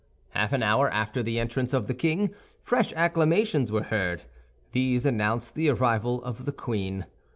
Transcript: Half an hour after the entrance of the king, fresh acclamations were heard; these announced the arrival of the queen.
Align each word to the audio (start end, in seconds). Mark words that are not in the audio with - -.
Half 0.29 0.51
an 0.51 0.63
hour 0.63 0.89
after 0.89 1.21
the 1.21 1.37
entrance 1.37 1.73
of 1.73 1.85
the 1.85 1.93
king, 1.93 2.33
fresh 2.63 2.91
acclamations 2.93 3.71
were 3.71 3.83
heard; 3.83 4.23
these 4.71 5.05
announced 5.05 5.53
the 5.53 5.69
arrival 5.69 6.23
of 6.23 6.45
the 6.45 6.51
queen. 6.51 7.05